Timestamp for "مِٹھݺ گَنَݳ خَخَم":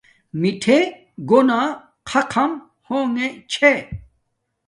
0.39-2.51